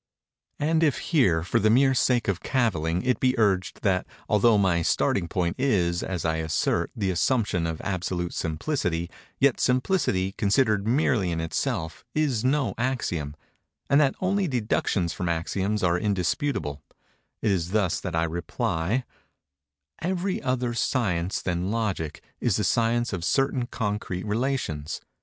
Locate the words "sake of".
1.93-2.39